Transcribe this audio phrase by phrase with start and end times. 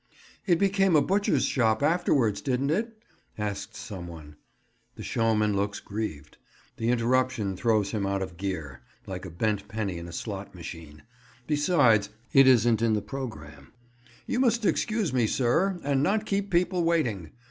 [0.47, 2.97] "It became a butcher's shop afterwards, didn't it?"
[3.37, 4.35] asks some one.
[4.95, 6.39] The showman looks grieved:
[6.77, 11.03] the interruption throws him out of gear, like a bent penny in a slot machine.
[11.45, 13.73] Besides, it isn't in the programme.
[14.25, 17.33] "You must excuse me, sir, and not keep people waiting.